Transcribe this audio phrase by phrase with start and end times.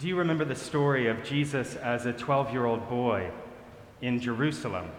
[0.00, 3.30] Do you remember the story of Jesus as a 12 year old boy
[4.00, 4.90] in Jerusalem?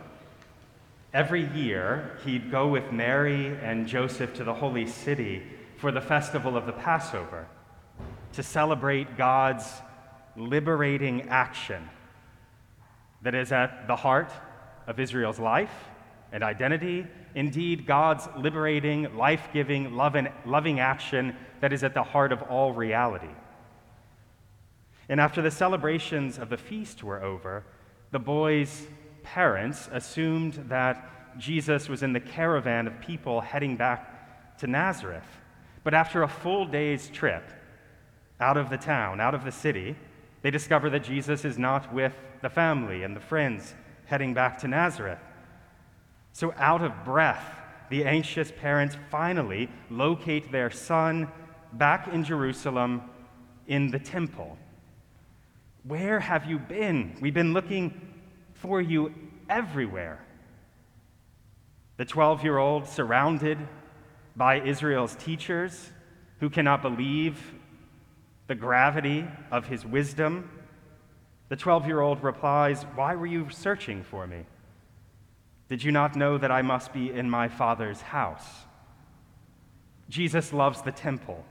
[1.12, 5.42] Every year, he'd go with Mary and Joseph to the holy city
[5.78, 7.48] for the festival of the Passover
[8.34, 9.66] to celebrate God's
[10.38, 11.90] liberating action
[13.24, 14.32] that is at the heart
[14.86, 15.74] of Israel's life
[16.32, 17.08] and identity.
[17.34, 23.34] Indeed, God's liberating, life giving, loving action that is at the heart of all reality.
[25.12, 27.66] And after the celebrations of the feast were over,
[28.12, 28.88] the boy's
[29.24, 35.28] parents assumed that Jesus was in the caravan of people heading back to Nazareth.
[35.84, 37.44] But after a full day's trip
[38.40, 39.98] out of the town, out of the city,
[40.44, 43.76] they discover that Jesus is not with the family and the friends
[44.06, 45.20] heading back to Nazareth.
[46.32, 47.44] So, out of breath,
[47.90, 51.30] the anxious parents finally locate their son
[51.74, 53.02] back in Jerusalem
[53.68, 54.58] in the temple.
[55.84, 57.18] Where have you been?
[57.22, 58.00] We've been looking
[58.54, 59.14] for you
[59.50, 60.24] everywhere.
[61.98, 63.58] The 12 year old, surrounded
[64.36, 65.92] by Israel's teachers
[66.40, 67.54] who cannot believe
[68.48, 70.50] the gravity of his wisdom,
[71.50, 74.46] the 12 year old replies, Why were you searching for me?
[75.68, 78.46] Did you not know that I must be in my Father's house?
[80.10, 81.46] Jesus loves the temple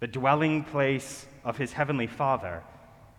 [0.00, 2.62] the dwelling place of his heavenly Father.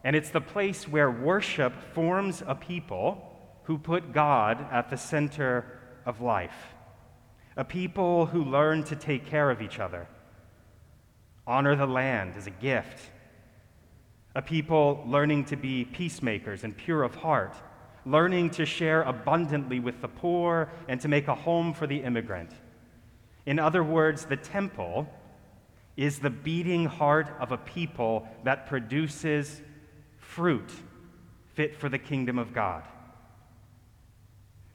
[0.04, 3.26] And it's the place where worship forms a people
[3.64, 6.74] who put God at the center of life,
[7.58, 10.08] a people who learn to take care of each other,
[11.46, 13.12] honor the land as a gift,
[14.36, 17.56] a people learning to be peacemakers and pure of heart,
[18.06, 22.52] learning to share abundantly with the poor and to make a home for the immigrant.
[23.46, 25.08] In other words, the temple
[26.00, 29.62] is the beating heart of a people that produces
[30.18, 30.72] fruit
[31.56, 32.84] fit for the kingdom of God.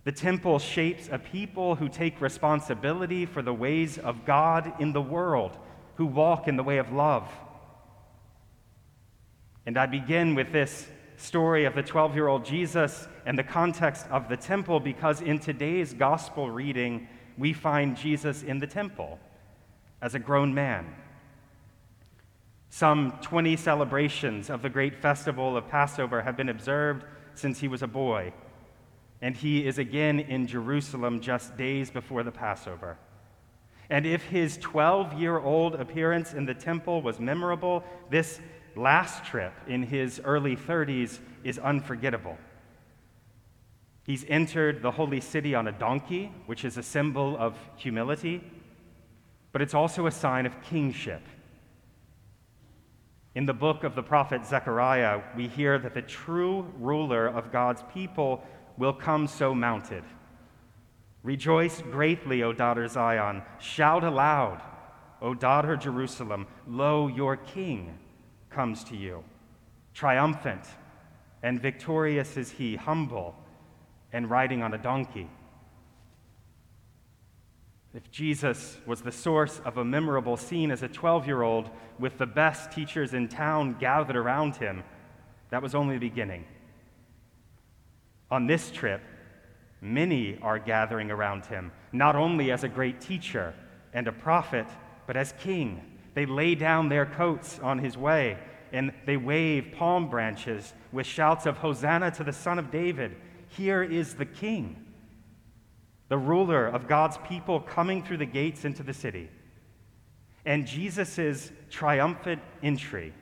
[0.04, 5.00] The temple shapes a people who take responsibility for the ways of God in the
[5.00, 5.56] world,
[5.94, 7.26] who walk in the way of love.
[9.64, 14.06] And I begin with this story of the 12 year old Jesus and the context
[14.10, 19.18] of the temple because in today's gospel reading, we find Jesus in the temple
[20.02, 20.94] as a grown man.
[22.74, 27.04] Some 20 celebrations of the great festival of Passover have been observed
[27.36, 28.32] since he was a boy,
[29.22, 32.98] and he is again in Jerusalem just days before the Passover.
[33.90, 38.40] And if his 12 year old appearance in the temple was memorable, this
[38.74, 42.36] last trip in his early 30s is unforgettable.
[44.02, 48.42] He's entered the holy city on a donkey, which is a symbol of humility,
[49.52, 51.22] but it's also a sign of kingship.
[53.34, 57.82] In the book of the prophet Zechariah, we hear that the true ruler of God's
[57.92, 58.44] people
[58.76, 60.04] will come so mounted.
[61.24, 63.42] Rejoice greatly, O daughter Zion.
[63.58, 64.62] Shout aloud,
[65.20, 66.46] O daughter Jerusalem.
[66.68, 67.98] Lo, your king
[68.50, 69.24] comes to you.
[69.94, 70.64] Triumphant
[71.42, 73.34] and victorious is he, humble
[74.12, 75.28] and riding on a donkey.
[77.94, 82.18] If Jesus was the source of a memorable scene as a 12 year old with
[82.18, 84.82] the best teachers in town gathered around him,
[85.50, 86.44] that was only the beginning.
[88.32, 89.00] On this trip,
[89.80, 93.54] many are gathering around him, not only as a great teacher
[93.92, 94.66] and a prophet,
[95.06, 95.80] but as king.
[96.14, 98.38] They lay down their coats on his way
[98.72, 103.14] and they wave palm branches with shouts of Hosanna to the Son of David.
[103.50, 104.83] Here is the king
[106.08, 109.30] the ruler of God's people coming through the gates into the city.
[110.44, 113.14] And Jesus' triumphant entry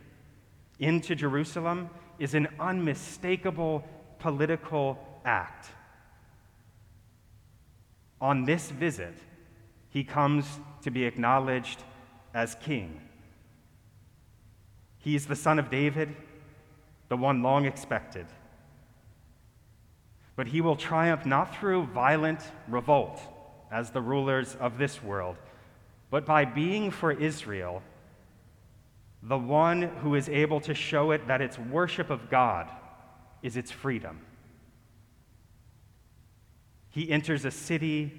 [0.78, 1.88] into Jerusalem
[2.18, 3.84] is an unmistakable
[4.18, 5.68] political act.
[8.20, 9.14] On this visit,
[9.90, 10.46] he comes
[10.82, 11.82] to be acknowledged
[12.34, 13.00] as king.
[14.98, 16.14] He is the son of David,
[17.08, 18.26] the one long expected.
[20.34, 23.20] But he will triumph not through violent revolt,
[23.70, 25.36] as the rulers of this world,
[26.10, 27.82] but by being for Israel
[29.22, 32.68] the one who is able to show it that its worship of God
[33.42, 34.20] is its freedom.
[36.90, 38.12] He enters a city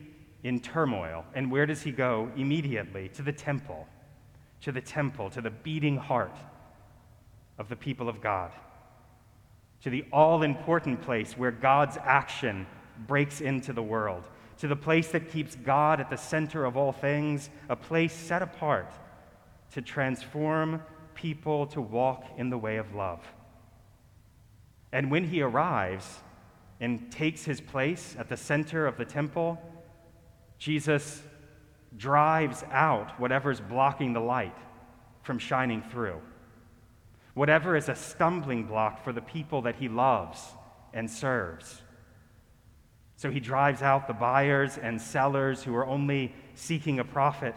[0.44, 2.32] in turmoil, and where does he go?
[2.36, 3.88] Immediately to the temple,
[4.62, 6.36] to the temple, to the beating heart
[7.58, 8.52] of the people of God
[9.84, 12.66] to the all important place where God's action
[13.06, 14.24] breaks into the world,
[14.60, 18.42] to the place that keeps God at the center of all things, a place set
[18.42, 18.92] apart
[19.72, 20.82] to transform
[21.16, 23.20] people to walk in the way of love.
[24.94, 26.20] And when he arrives
[26.80, 29.62] and takes his place at the center of the temple,
[30.60, 31.24] Jesus
[31.98, 34.56] drives out whatever's blocking the light
[35.24, 36.22] from shining through.
[37.34, 40.40] Whatever is a stumbling block for the people that he loves
[40.94, 41.82] and serves.
[43.16, 47.56] So he drives out the buyers and sellers who are only seeking a profit.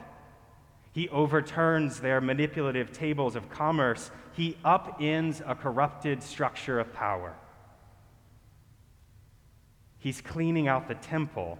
[0.92, 4.10] He overturns their manipulative tables of commerce.
[4.32, 7.34] He upends a corrupted structure of power.
[9.98, 11.58] He's cleaning out the temple.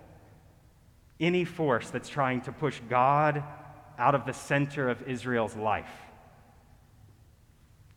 [1.19, 3.43] Any force that's trying to push God
[3.99, 6.06] out of the center of Israel's life.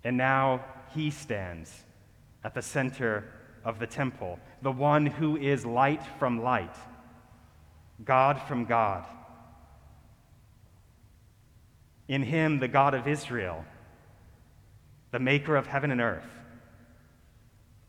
[0.04, 0.64] And now
[0.94, 1.84] he stands
[2.44, 3.26] at the center
[3.66, 6.76] of the temple, the one who is light from light,
[8.04, 9.06] God from God.
[12.08, 13.66] In him, the God of Israel,
[15.12, 16.30] the maker of heaven and earth,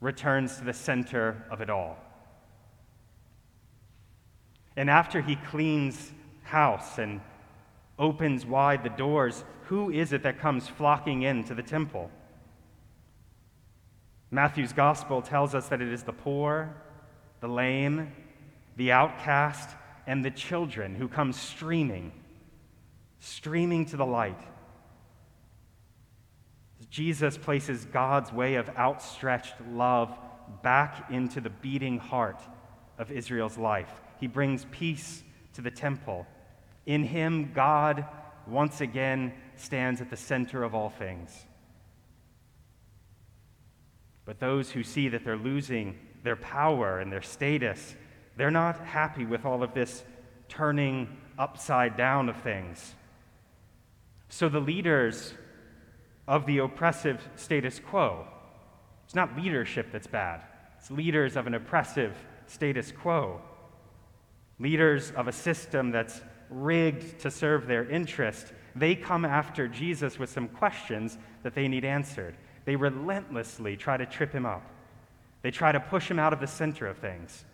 [0.01, 1.97] returns to the center of it all.
[4.77, 6.12] And after he cleans
[6.43, 7.21] house and
[8.00, 12.11] opens wide the doors, who is it that comes flocking into the temple?
[14.32, 16.75] Matthew's gospel tells us that it is the poor,
[17.41, 18.12] the lame,
[18.76, 19.70] the outcast,
[20.06, 22.11] and the children who come streaming,
[23.19, 24.41] streaming to the light.
[26.91, 30.17] Jesus places God's way of outstretched love
[30.62, 32.41] back into the beating heart
[32.99, 34.00] of Israel's life.
[34.19, 36.26] He brings peace to the temple.
[36.87, 38.05] In him, God
[38.47, 41.47] once again stands at the center of all things.
[44.25, 47.94] But those who see that they're losing their power and their status,
[48.37, 50.05] they're not happy with all of this
[50.49, 52.94] turning upside down of things.
[54.29, 55.35] So the leaders
[56.29, 58.26] of the oppressive status quo,
[59.05, 60.43] it's not leadership that's bad,
[60.79, 62.17] it's leaders of an oppressive
[62.47, 63.41] status quo,
[64.59, 68.52] leaders of a system that's rigged to serve their interest.
[68.76, 72.37] They come after Jesus with some questions that they need answered.
[72.64, 74.62] They relentlessly try to trip him up.
[75.43, 77.44] They try to push him out of the center of things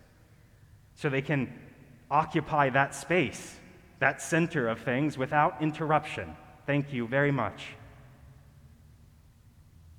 [0.95, 1.53] so they can
[2.09, 3.55] occupy that space,
[3.99, 6.35] that center of things, without interruption.
[6.65, 7.67] Thank you very much.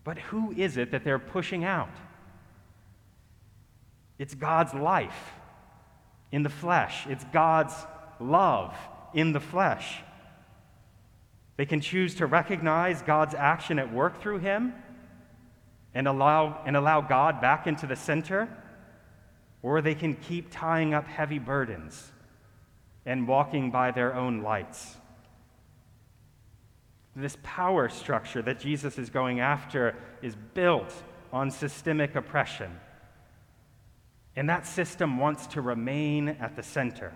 [0.05, 1.95] But who is it that they're pushing out?
[4.19, 5.33] It's God's life
[6.33, 7.75] in the flesh, it's God's
[8.21, 8.77] love
[9.15, 10.01] in the flesh.
[11.57, 14.75] They can choose to recognize God's action at work through him
[15.95, 18.49] and allow, and allow God back into the center,
[19.63, 22.13] or they can keep tying up heavy burdens
[23.05, 24.97] and walking by their own lights.
[27.17, 30.95] This power structure that Jesus is going after is built
[31.33, 32.79] on systemic oppression.
[34.37, 37.13] And that system wants to remain at the center.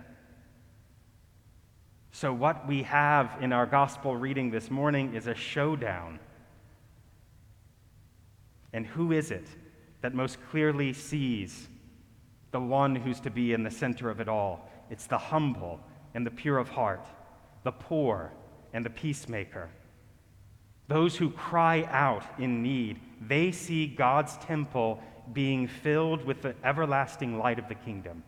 [2.15, 6.19] So, what we have in our gospel reading this morning is a showdown
[8.71, 9.47] and who is it
[10.01, 11.69] that most clearly sees
[12.51, 14.69] the one who's to be in the center of it all?
[14.91, 15.79] It's the humble
[16.13, 17.05] and the pure of heart,
[17.63, 18.31] the poor
[18.73, 19.69] and the peacemaker.
[20.87, 27.39] Those who cry out in need, they see God's temple being filled with the everlasting
[27.39, 28.23] light of the kingdom.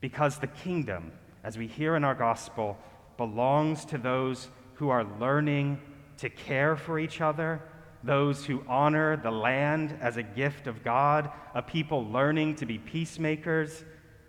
[0.00, 1.12] Because the kingdom,
[1.44, 2.76] as we hear in our gospel,
[3.16, 5.80] belongs to those who are learning
[6.18, 7.62] to care for each other
[8.04, 12.78] those who honor the land as a gift of God, a people learning to be
[12.78, 13.84] peacemakers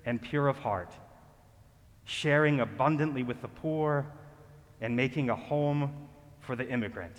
[0.06, 0.94] and pure of heart,
[2.06, 4.06] sharing abundantly with the poor
[4.80, 6.08] and making a home
[6.40, 7.18] for the immigrant.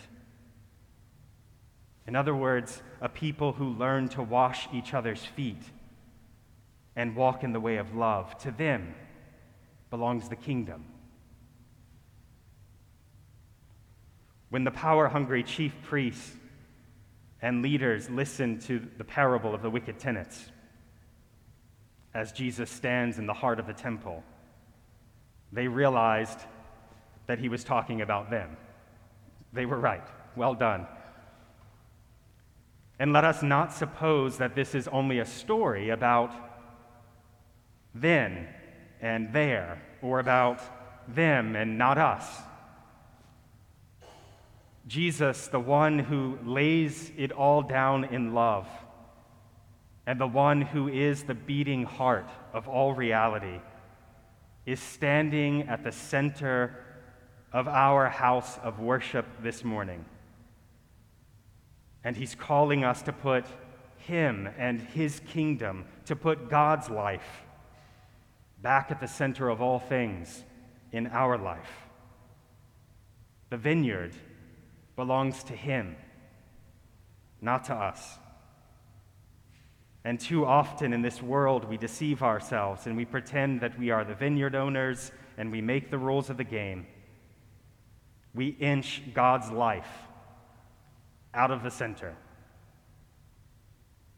[2.07, 5.62] In other words, a people who learn to wash each other's feet
[6.95, 8.38] and walk in the way of love.
[8.38, 8.95] To them
[9.90, 10.85] belongs the kingdom.
[14.50, 16.37] When the power hungry chief priests
[17.43, 20.50] and leaders listen to the parable of the wicked tenants
[22.14, 24.25] as Jesus stands in the heart of the temple.
[25.52, 26.40] They realized
[27.26, 28.57] that he was talking about them.
[29.52, 30.07] They were right.
[30.35, 30.87] Well done.
[32.99, 36.33] And let us not suppose that this is only a story about
[37.95, 38.49] then
[39.07, 40.61] and there, or about
[41.15, 42.27] them and not us.
[44.87, 48.69] Jesus, the one who lays it all down in love,
[50.07, 53.61] and the one who is the beating heart of all reality,
[54.65, 56.85] is standing at the center
[57.53, 60.05] of our house of worship this morning.
[62.05, 63.45] And he's calling us to put
[63.99, 67.46] him and his kingdom, to put God's life
[68.66, 70.42] back at the center of all things
[70.90, 71.87] in our life.
[73.49, 74.12] The vineyard
[74.96, 75.94] belongs to him,
[77.40, 78.18] not to us.
[80.02, 84.04] And too often in this world, we deceive ourselves and we pretend that we are
[84.04, 86.88] the vineyard owners and we make the rules of the game.
[88.35, 89.92] We inch God's life
[91.32, 92.16] out of the center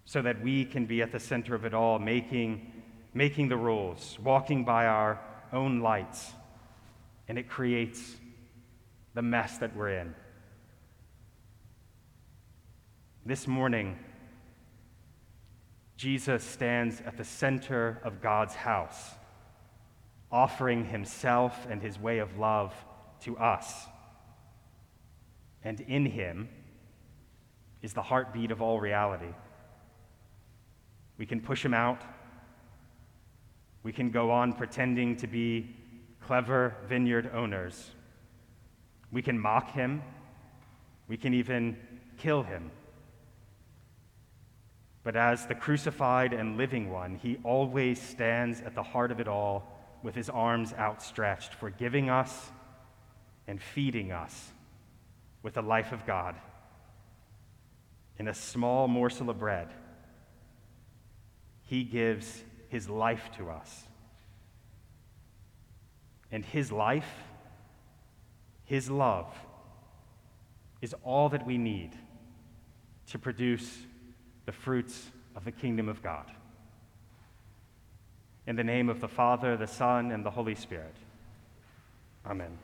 [0.07, 2.78] so that we can be at the center of it all, making,
[3.19, 5.21] making the rules, walking by our
[5.53, 6.31] own lights.
[7.27, 8.15] And it creates
[9.15, 10.15] the mess that we're in.
[13.27, 13.99] This morning,
[15.97, 19.11] Jesus stands at the center of God's house,
[20.31, 22.73] offering himself and his way of love
[23.23, 23.87] to us.
[25.65, 26.49] And in him
[27.83, 29.35] is the heartbeat of all reality.
[31.19, 32.01] We can push him out.
[33.83, 35.75] We can go on pretending to be
[36.21, 37.91] clever vineyard owners.
[39.11, 40.03] We can mock him.
[41.09, 41.77] We can even
[42.19, 42.71] kill him.
[45.05, 49.29] But as the crucified and living one, he always stands at the heart of it
[49.29, 52.51] all with his arms outstretched, forgiving us
[53.47, 54.53] and feeding us
[55.43, 56.35] with the life of God
[58.19, 59.69] in a small morsel of bread.
[61.63, 63.87] He gives his life to us.
[66.31, 67.09] And his life,
[68.65, 69.35] his love,
[70.81, 71.93] is all that we need
[73.09, 73.79] to produce
[74.45, 76.27] the fruits of the kingdom of God.
[78.47, 80.95] In the name of the Father, the Son, and the Holy Spirit.
[82.27, 82.59] Amen.